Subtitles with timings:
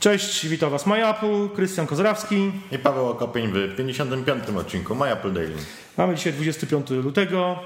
[0.00, 2.52] Cześć, witam Was MyApple, Krystian Kozrawski.
[2.72, 4.44] I Paweł Okopień w 55.
[4.58, 5.56] odcinku MyApple Daily.
[5.96, 7.58] Mamy dzisiaj 25 lutego,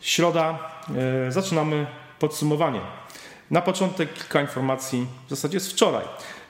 [0.00, 0.58] środa.
[1.26, 1.86] E, zaczynamy
[2.18, 2.80] podsumowanie.
[3.50, 6.04] Na początek kilka informacji, w zasadzie z wczoraj.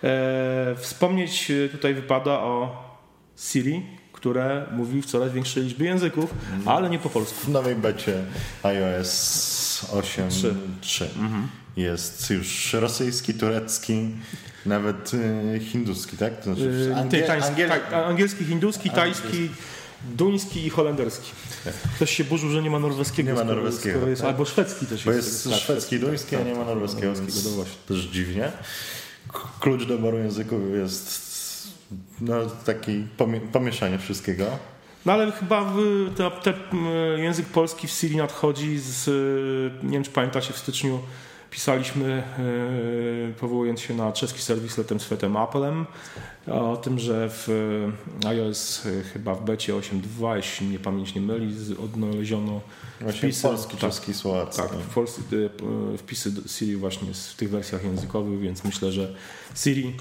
[0.04, 2.84] E, wspomnieć e, tutaj wypada o
[3.36, 6.34] Siri, które mówi w coraz większej liczbie języków,
[6.67, 7.36] ale nie po polsku.
[7.40, 8.25] W nowej becie
[8.62, 11.49] iOS 8.3 mhm.
[11.77, 14.09] jest już rosyjski, turecki,
[14.67, 16.37] nawet y, hinduski, tak?
[16.37, 19.49] To znaczy Yy, angiel, tajski, angiel, tak, angielski, hinduski, tajski,
[20.03, 21.31] duński i holenderski.
[21.96, 23.31] Ktoś się burzył, że nie ma norweskiego.
[23.31, 24.31] Nie ma norweskiego, Jest, tak?
[24.31, 25.29] albo szwedzki też bo jest.
[25.29, 28.53] jest tak, szwedzki, duński, a nie ma norweskiego, norweskiego, więc no też dziwnie.
[29.61, 31.29] Klucz doboru języków jest
[32.20, 34.59] no, taki pomie- pomieszanie wszystkiego.
[35.06, 35.72] No ale chyba
[37.17, 41.00] język polski w Siri nadchodzi z, y, nie wiem czy pamiętacie, w styczniu
[41.51, 42.23] pisaliśmy,
[43.31, 45.87] y, powołując się na czeski serwis Letem Svetem Applem,
[46.53, 47.49] o tym, że w
[48.25, 51.55] y, iOS y, chyba w becie 8.2, jeśli mnie pamięć nie myli,
[51.85, 52.61] odnaleziono
[53.01, 54.63] Właśnie wpisy, polski, tak, czeski, słowacki.
[54.63, 55.23] tak, w Polsce,
[55.99, 59.15] wpisy do Siri właśnie w tych wersjach językowych, więc myślę, że
[59.55, 59.97] Siri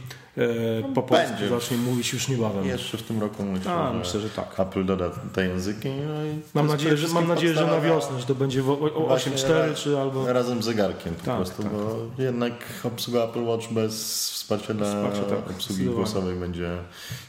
[0.95, 1.49] po polsku będzie.
[1.49, 2.65] zacznie mówić już niebawem.
[2.65, 4.59] Jeszcze w tym roku myślę, A, że myślę, że tak.
[4.59, 5.89] Apple doda te języki.
[5.89, 9.07] No Mam nadzieję, że, mam nadzieję, że na wiosnę, że to będzie w o- o-
[9.07, 10.33] Właśnie 8.4 ra- czy albo...
[10.33, 11.71] Razem z zegarkiem Tak, prostu, tak.
[11.71, 13.93] bo jednak obsługa Apple Watch bez
[14.31, 16.77] wsparcia dla Wsparcia, tak, obsługi głosowej będzie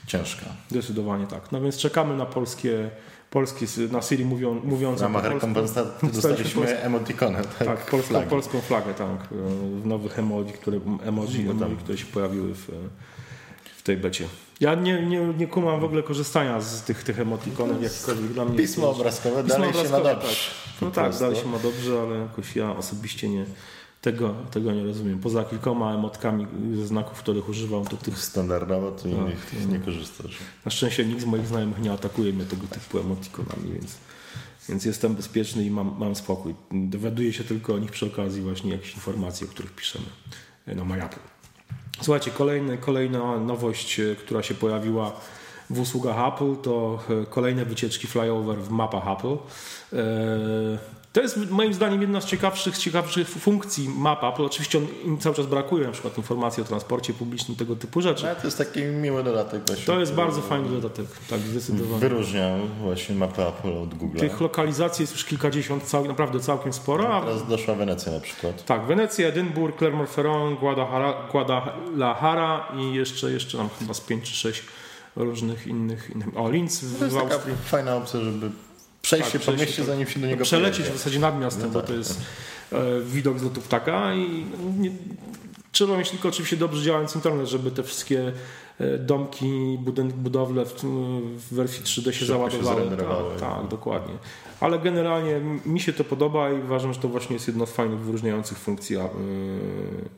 [0.06, 0.46] ciężka.
[0.70, 1.52] Zdecydowanie tak.
[1.52, 2.90] No więc czekamy na polskie,
[3.30, 7.42] polskie na Siri mówią, W mówiące ramach rekompensaty Dostaliśmy polskie- emotikonę.
[7.58, 8.26] Tak, Tak, polską, flagę.
[8.26, 9.28] polską flagę, tak.
[9.82, 12.70] W nowych emoji, które, emoji, No emoji, które się pojawiły w,
[13.76, 14.24] w tej becie.
[14.60, 18.56] Ja nie, nie, nie kumam w ogóle korzystania z tych, tych emotikonów, jakikolwiek dla mnie.
[18.58, 20.28] Pismo obrazkowe Pismo dalej się ma obrazkowe, dobrze.
[20.28, 20.82] tak.
[20.82, 23.44] No tak, dalej się ma dobrze, ale jakoś ja osobiście nie,
[24.02, 25.18] tego, tego nie rozumiem.
[25.18, 30.36] Poza kilkoma emotkami ze znaków, których używam, to tych Standardowo to innych to- nie korzystasz.
[30.64, 33.96] Na szczęście nikt z moich znajomych nie atakuje mnie tego typu emotikonami, więc,
[34.68, 36.54] więc jestem bezpieczny i mam, mam spokój.
[36.72, 40.04] Dowiaduję się tylko o nich przy okazji właśnie jakichś informacji, o których piszemy
[40.66, 41.18] na MyApple.
[42.02, 45.12] Słuchajcie, kolejny, kolejna nowość, e, która się pojawiła
[45.70, 49.36] w usługach Apple, to e, kolejne wycieczki flyover w mapach Apple.
[51.18, 54.42] To jest moim zdaniem jedna z ciekawszych, ciekawszych funkcji map Apple.
[54.44, 58.26] Oczywiście on, im cały czas brakuje na przykład informacji o transporcie publicznym, tego typu rzeczy.
[58.26, 59.84] No, to jest taki miły dodatek właśnie.
[59.86, 62.00] To jest bardzo fajny dodatek, tak zdecydowanie.
[62.00, 64.18] Wyróżnia właśnie mapę Apple od Google.
[64.18, 67.14] Tych lokalizacji jest już kilkadziesiąt, cał, naprawdę całkiem sporo.
[67.16, 68.64] A, Teraz doszła Wenecja na przykład.
[68.64, 74.62] tak, Wenecja, Edynburg, Clermont-Ferrand, Guadalajara, Guadalajara i jeszcze, jeszcze nam chyba z pięć czy sześć
[75.16, 76.10] różnych innych.
[76.14, 76.28] innych.
[76.36, 77.56] O, Linz To w, jest w taka Austrii.
[77.64, 78.50] fajna opcja, żeby
[79.08, 79.86] przejść Tak, się po się, mieście, tak.
[79.86, 80.98] zanim się do niego Przelecieć w pojedzie.
[80.98, 82.20] zasadzie nad miastem, No bo tak, to jest
[82.72, 84.46] e, widok z lotu ptaka i
[84.78, 84.90] nie,
[85.72, 88.32] trzeba mieć tylko oczywiście dobrze działający internet, żeby te wszystkie
[88.80, 90.74] e, domki, budyn- budowle w,
[91.36, 92.76] w wersji 3D się się załadowały.
[92.76, 93.30] zrenderowały.
[93.40, 94.14] tak, tak, dokładnie.
[94.60, 97.98] Ale generalnie mi się to podoba i uważam, że to właśnie jest jedna z fajnych,
[98.00, 99.08] wyróżniających funkcji e,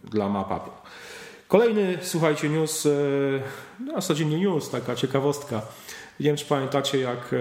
[0.04, 0.70] dla map Apple.
[1.48, 3.40] Kolejny, słuchajcie, news, e, w
[3.94, 5.62] zasadzie nie news, taka ciekawostka.
[6.20, 7.34] Nie wiem, czy pamiętacie, jak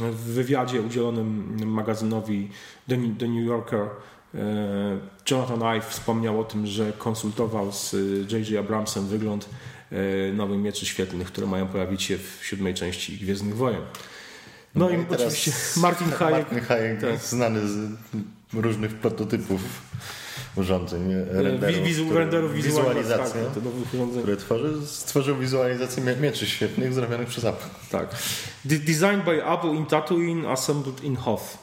[0.00, 2.50] w wywiadzie udzielonym magazynowi
[2.88, 4.98] The New- Yorker e,
[5.30, 7.92] Jonathan Ive wspomniał o tym, że konsultował z
[8.32, 8.60] J.J.
[8.60, 9.48] Abramsem wygląd
[9.92, 13.82] e, nowych mieczy świetlnych, które mają pojawić się w siódmej części Gwiezdnych Wojen.
[14.74, 17.20] No, i, teraz oczywiście Martin Hayek, Martin Hayek tak.
[17.20, 17.88] znany z
[18.52, 19.60] różnych prototypów
[20.56, 24.22] urządzeń, e, renderów, wi- wizu, które- renderów wizualizacji, wizualizację, tak, urządzenia.
[24.22, 27.64] które tworzy, stworzył wizualizację mie- mieczy świetnych zrobionych przez Apple.
[27.90, 28.08] Tak.
[28.64, 31.58] De- Designed by Apple in Tatooine, assembled in Hoth.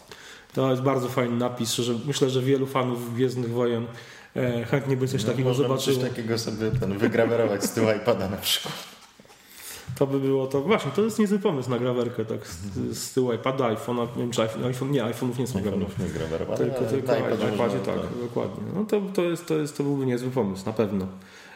[0.54, 1.74] To jest bardzo fajny napis.
[1.74, 3.86] Że myślę, że wielu fanów Gwiezdnych Wojen
[4.36, 5.98] e, chętnie by coś takiego Można by zobaczyło.
[6.00, 8.74] coś takiego sobie ten, wygrawerować z tyłu iPada na przykład.
[10.04, 10.62] To by było to.
[10.62, 14.08] Właśnie, to jest niezły pomysł na grawerkę, tak z, z tyłu iPada, iPhone'a.
[14.16, 17.12] Nie wiem, czy iPhone, iPhone nie, iPhone'ów nie są iPhone'ów nie grawerowane, Tylko, ale tylko
[17.12, 18.20] na iPadzie iPadzie, tak, tak.
[18.22, 18.64] dokładnie.
[18.76, 21.08] No to, to, jest, to, jest, to byłby niezły pomysł, na pewno.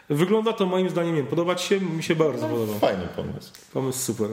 [0.08, 1.80] Wygląda to moim zdaniem, nie wiem, podoba Ci się?
[1.80, 2.74] Mi się bardzo podoba.
[2.78, 3.52] Fajny pomysł.
[3.72, 4.28] Pomysł super.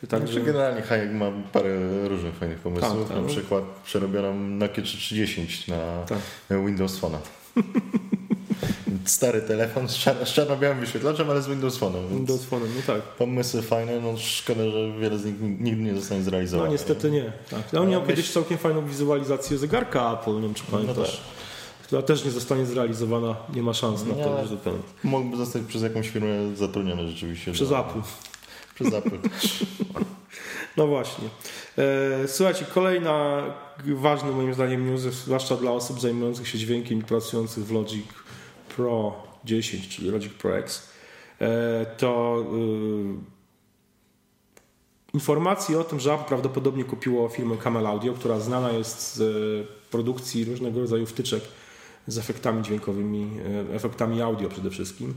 [0.00, 2.98] Także Także generalnie Hayek ma parę różnych fajnych pomysłów.
[2.98, 3.22] Tak, tak.
[3.22, 6.18] Na przykład przerobioną Nokia 310 na Tak.
[6.50, 7.18] Windows Phone'a.
[9.04, 12.08] Stary telefon z, czar- z czarno-białym wyświetlaczem, ale z Windows Phone'em.
[12.10, 13.02] Windows Phone, no tak.
[13.02, 16.70] Pomysły fajne, no szkoda, że wiele z nich nigdy nie zostanie No zrealizowane.
[16.70, 17.32] niestety nie.
[17.50, 17.72] Tak.
[17.72, 21.04] Ja on miał myśl- kiedyś całkiem fajną wizualizację zegarka Apple, nie wiem czy pamiętasz, No
[21.04, 21.86] tak.
[21.86, 24.80] która też nie zostanie zrealizowana, nie ma szans na to ale- zupełnie.
[25.04, 27.52] Mógłby zostać przez jakąś firmę zatrudniony rzeczywiście.
[27.52, 28.00] Przez do- Apple.
[28.74, 29.18] Przez Apple.
[30.76, 31.24] No właśnie.
[31.78, 33.42] E, słuchajcie, kolejna
[33.86, 38.04] ważny moim zdaniem news, zwłaszcza dla osób zajmujących się dźwiękiem i pracujących w Logic
[38.76, 39.14] Pro
[39.44, 40.88] 10, czyli Logic Pro X.
[41.96, 42.44] to
[45.14, 50.44] informacji o tym, że Apple prawdopodobnie kupiło firmę Camel Audio, która znana jest z produkcji
[50.44, 51.42] różnego rodzaju wtyczek
[52.06, 53.30] z efektami dźwiękowymi,
[53.72, 55.14] efektami audio przede wszystkim.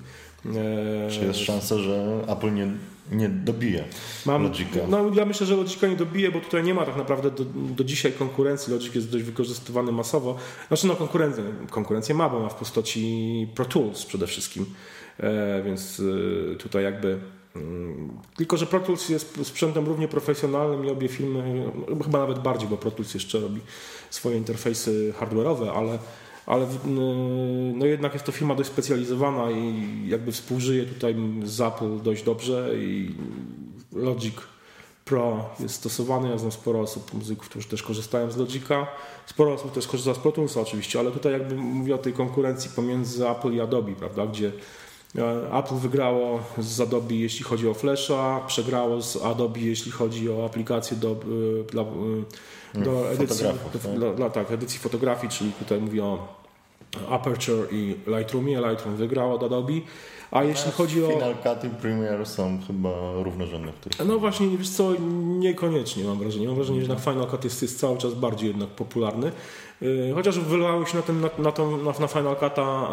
[1.09, 2.67] Czy jest szansa, że Apple nie,
[3.11, 3.83] nie dobije
[4.25, 4.79] Mam, Logica?
[4.89, 7.83] No ja myślę, że Logica nie dobije, bo tutaj nie ma tak naprawdę do, do
[7.83, 8.73] dzisiaj konkurencji.
[8.73, 10.35] Logic jest dość wykorzystywany masowo.
[10.67, 14.65] Znaczy no konkurencję, konkurencję ma, bo ma w postaci Pro Tools przede wszystkim.
[15.19, 16.01] E, więc
[16.53, 17.19] e, tutaj jakby
[17.55, 21.71] mm, tylko, że Pro Tools jest sprzętem równie profesjonalnym i obie firmy,
[22.03, 23.61] chyba nawet bardziej, bo Pro Tools jeszcze robi
[24.09, 25.99] swoje interfejsy hardware'owe, ale
[26.45, 26.67] ale
[27.73, 32.69] no jednak jest to firma dość specjalizowana i jakby współżyje tutaj z Apple dość dobrze
[32.75, 33.15] i
[33.93, 34.35] Logic
[35.05, 36.29] Pro jest stosowany.
[36.29, 38.87] Ja znam sporo osób, muzyków, którzy też korzystają z Logica.
[39.25, 42.69] Sporo osób też korzysta z Pro Toolsa oczywiście, ale tutaj jakby mówię o tej konkurencji
[42.75, 44.51] pomiędzy Apple i Adobe, prawda, gdzie
[45.59, 50.97] Apple wygrało z Adobe jeśli chodzi o Flasha, przegrało z Adobe jeśli chodzi o aplikacje
[50.97, 54.15] do, e, dla, e, do edycji, do, tak?
[54.15, 56.44] Dla, tak, edycji fotografii, czyli tutaj mówię o
[57.09, 58.61] Aperture i Lightroomie.
[58.61, 59.73] Lightroom wygrał od Adobe.
[60.31, 61.07] A jeśli chodzi o.
[61.07, 62.89] Final Cut i Premiere są chyba
[63.23, 64.07] równorzędne w których.
[64.07, 64.93] No właśnie, wiesz co,
[65.39, 66.47] niekoniecznie mam wrażenie.
[66.47, 69.31] Mam wrażenie, że jednak Final Cut jest, jest cały czas bardziej jednak popularny.
[69.81, 72.87] Y, chociaż wylało się na tym, na, na, tą, na, na Final Cut'a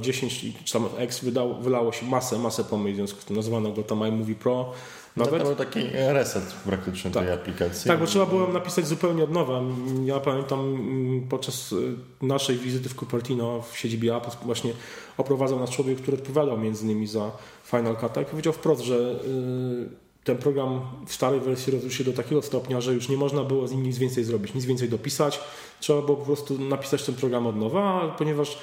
[0.00, 3.36] 10 e, czy tam X wydało, wylało się masę, masę pomył, w związku z tym
[3.36, 4.72] nazwano go tam iMovie Pro.
[5.18, 5.42] Nawet?
[5.42, 7.24] To był taki reset praktycznie tak.
[7.24, 7.88] tej aplikacji.
[7.88, 9.60] Tak, bo trzeba było napisać zupełnie od nowa.
[10.04, 14.72] Ja pamiętam mm, podczas y, naszej wizyty w Cupertino w siedzibie Apple właśnie
[15.16, 17.30] oprowadzał nas człowiek, który odpowiadał między innymi za
[17.64, 22.12] Final Cut i powiedział wprost, że y, ten program w starej wersji rozrósł się do
[22.12, 25.40] takiego stopnia, że już nie można było z nim nic więcej zrobić, nic więcej dopisać.
[25.80, 28.58] Trzeba było po prostu napisać ten program od nowa, ponieważ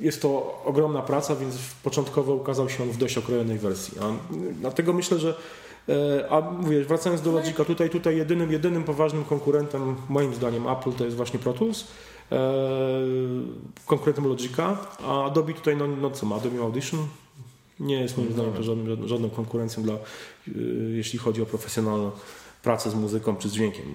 [0.00, 3.98] jest to ogromna praca, więc początkowo ukazał się on w dość okrojonej wersji.
[4.00, 5.34] A dlatego myślę, że
[5.88, 10.92] e, a mówię, wracając do Logica, tutaj, tutaj jedynym, jedynym poważnym konkurentem, moim zdaniem, Apple
[10.92, 11.84] to jest właśnie Pro Tools,
[12.32, 12.38] e,
[13.86, 17.00] konkurentem Logica, a Adobe tutaj, no, no co ma, Adobe Audition
[17.80, 19.98] nie jest moim zdaniem to żadną, żadną konkurencją dla, e,
[20.90, 22.10] jeśli chodzi o profesjonalną
[22.66, 23.94] pracę z muzyką czy z dźwiękiem.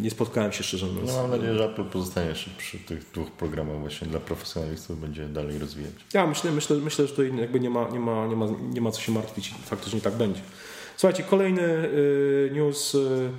[0.00, 1.10] Nie spotkałem się szczerze mówiąc.
[1.10, 5.28] No mam nadzieję, że Apple pozostanie jeszcze przy tych dwóch programach właśnie dla profesjonalistów będzie
[5.28, 5.92] dalej rozwijać.
[6.14, 8.90] Ja myślę, myślę, myślę że tutaj jakby nie ma, nie, ma, nie, ma, nie ma
[8.90, 9.54] co się martwić.
[9.64, 10.40] Faktycznie tak będzie.
[10.96, 13.30] Słuchajcie, kolejny y, news y,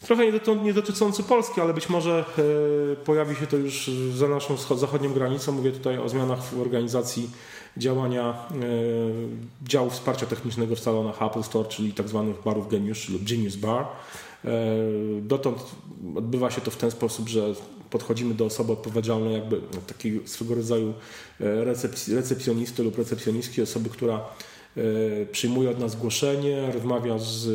[0.00, 0.32] trochę
[0.64, 5.52] nie dotyczący Polski, ale być może y, pojawi się to już za naszą zachodnią granicą.
[5.52, 7.30] Mówię tutaj o zmianach w organizacji
[7.76, 8.56] działania e,
[9.68, 13.86] działu wsparcia technicznego w salonach Apple Store, czyli tak zwanych barów Genius lub Genius Bar.
[14.44, 14.48] E,
[15.22, 15.58] dotąd
[16.16, 17.54] odbywa się to w ten sposób, że
[17.90, 20.94] podchodzimy do osoby odpowiedzialnej, jakby takiego swego rodzaju
[21.40, 21.64] e,
[22.14, 24.24] recepcjonisty lub recepcjonistki, osoby, która
[25.32, 27.48] przyjmuje od nas zgłoszenie, rozmawia z,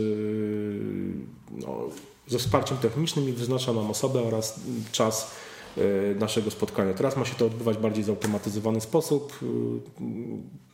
[1.52, 1.90] no,
[2.32, 4.60] ze wsparciem technicznym i wyznacza nam osobę oraz
[4.92, 5.32] czas
[5.78, 6.94] E, naszego spotkania.
[6.94, 9.40] Teraz ma się to odbywać bardziej zautomatyzowany sposób.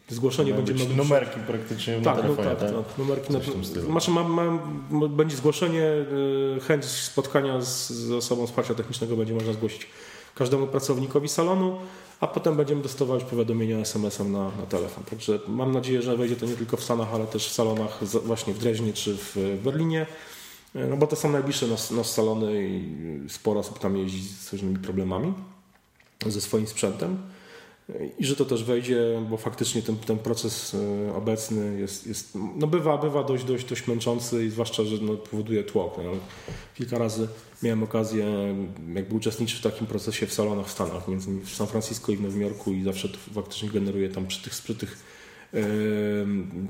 [0.09, 2.86] E, zgłoszenie będzie być numerki praktycznie tak, na no telefonie, no, tak, tak?
[2.88, 2.98] tak.
[2.98, 3.39] Numerki na,
[3.86, 5.83] znaczy ma, ma, będzie zgłoszenie,
[6.57, 9.87] e, chęć spotkania z, z osobą wsparcia technicznego będzie można zgłosić
[10.35, 11.78] każdemu pracownikowi salonu,
[12.19, 15.04] a potem będziemy dostawać powiadomienia SMS-em na, na telefon.
[15.04, 18.54] Także mam nadzieję, że wejdzie to nie tylko w Stanach, ale też w salonach właśnie
[18.54, 20.06] w Dreźnie czy w Berlinie.
[20.76, 24.78] No bo to są najbliższe nas, nas salony i sporo osób tam jeździ z różnymi
[24.78, 25.33] problemami
[26.26, 27.18] ze swoim sprzętem.
[28.19, 32.68] I że to też wejdzie, bo faktycznie ten, ten proces e, obecny jest, jest no
[32.68, 35.97] bywa, bywa dość, dość, dość męczący i zwłaszcza, że no, powoduje tłok.
[35.97, 36.12] No.
[36.76, 37.28] Kilka razy
[37.64, 38.26] miałem okazję
[38.95, 42.21] jakby uczestniczyć w takim procesie w salonach w Stanach, między w San Francisco i w
[42.21, 44.97] Nowym Jorku i zawsze to faktycznie generuje tam przy tych, przy tych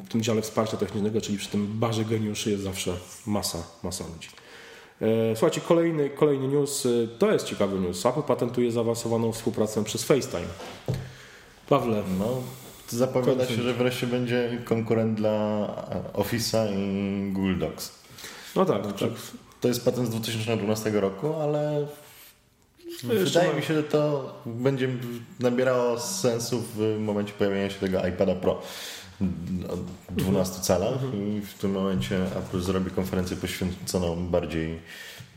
[0.10, 2.94] tym dziale wsparcia technicznego, czyli przy tym barze geniuszy jest zawsze
[3.26, 4.30] masa, masa ludzi.
[5.02, 8.06] E, słuchajcie, kolejny, kolejny news, e, to jest ciekawy news.
[8.06, 10.48] Apple patentuje zaawansowaną współpracę przez FaceTime.
[11.70, 12.04] Pawle.
[12.20, 12.42] No,
[12.90, 15.68] zapowiada się, że wreszcie będzie konkurent dla
[16.14, 17.92] Office'a i Google Docs.
[18.56, 19.18] No tak, znaczy, tak.
[19.62, 21.88] To jest patent z 2012 roku, ale
[23.04, 24.90] Wydaje mi się, że to będzie
[25.40, 28.62] nabierało sensu w momencie pojawienia się tego iPada Pro
[30.10, 31.38] 12 calach mhm.
[31.38, 34.80] i w tym momencie Apple zrobi konferencję poświęconą bardziej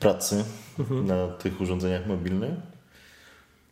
[0.00, 0.45] pracy
[0.79, 1.07] mhm.
[1.07, 2.55] na tych urządzeniach mobilnych.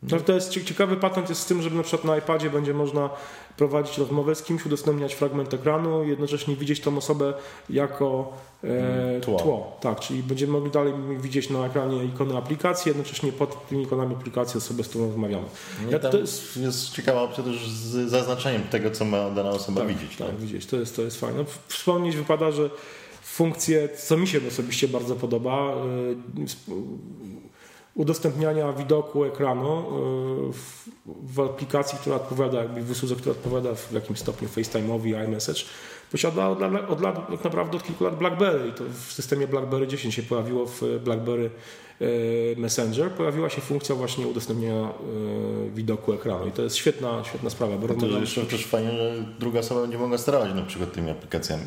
[0.03, 3.09] No, to jest ciekawy patent jest z tym, że na przykład na iPadzie będzie można
[3.57, 7.33] prowadzić rozmowę z kimś, udostępniać fragment ekranu, jednocześnie widzieć tą osobę
[7.69, 9.39] jako e, mm, tło.
[9.39, 9.77] tło.
[9.81, 14.57] Tak, czyli będziemy mogli dalej widzieć na ekranie ikony aplikacji, jednocześnie pod tymi ikonami aplikacji
[14.57, 15.45] osobę, z którą rozmawiamy.
[15.85, 16.57] No ja, to jest...
[16.57, 20.17] jest ciekawa opcja też z zaznaczeniem tego, co ma dana osoba tak, widzieć.
[20.17, 20.65] Tak, tak, widzieć.
[20.65, 21.45] To jest, to jest fajne.
[21.67, 22.69] Wspomnieć wypada, że
[23.21, 26.45] funkcje, co mi się osobiście bardzo podoba, e,
[27.99, 29.79] udostępniania widoku ekranu
[30.49, 35.25] y, w, w, aplikacji, która odpowiada, jakby w usłudze, która odpowiada w jakimś stopniu FaceTime'owi,
[35.25, 35.61] iMessage,
[36.11, 39.87] posiada od, od lat, tak naprawdę od kilku lat BlackBerry i to w systemie BlackBerry
[39.87, 41.49] 10 się pojawiło w BlackBerry
[42.01, 44.89] y, Messenger, pojawiła się funkcja właśnie udostępnienia
[45.67, 47.77] y, widoku ekranu i to jest świetna, świetna sprawa.
[47.77, 51.63] Bo to jeszcze też fajnie, że druga osoba będzie mogła sterować na przykład tymi aplikacjami.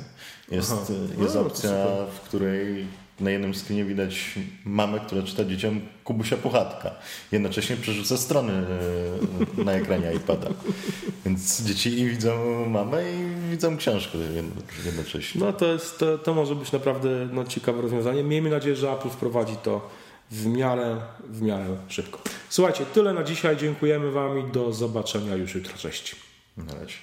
[0.50, 0.82] Jest, Aha.
[1.22, 2.86] jest no, opcja, w której
[3.20, 6.90] na jednym screenie widać mamę, która czyta dzieciom Kubusia Puchatka.
[7.32, 8.52] Jednocześnie przerzuca strony
[9.58, 10.48] e, na ekranie iPada.
[11.26, 14.18] Więc dzieci i widzą mamę i widzą książkę
[14.84, 15.40] jednocześnie.
[15.40, 18.22] No to, jest, to, to może być naprawdę no, ciekawe rozwiązanie.
[18.22, 19.90] Miejmy nadzieję, że Apple wprowadzi to
[20.30, 20.96] w miarę,
[21.28, 22.20] w miarę szybko.
[22.48, 23.56] Słuchajcie, tyle na dzisiaj.
[23.56, 25.78] Dziękujemy Wam i do zobaczenia już jutro.
[25.78, 26.16] Cześć.
[26.56, 26.94] Na razie.